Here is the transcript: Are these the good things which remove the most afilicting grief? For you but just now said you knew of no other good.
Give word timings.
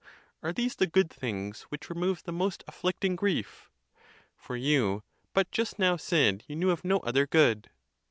Are 0.41 0.51
these 0.51 0.75
the 0.77 0.87
good 0.87 1.11
things 1.13 1.61
which 1.69 1.87
remove 1.91 2.23
the 2.23 2.31
most 2.31 2.63
afilicting 2.67 3.15
grief? 3.15 3.69
For 4.35 4.55
you 4.55 5.03
but 5.31 5.51
just 5.51 5.77
now 5.77 5.95
said 5.95 6.43
you 6.47 6.55
knew 6.55 6.71
of 6.71 6.83
no 6.83 7.01
other 7.01 7.27
good. 7.27 7.69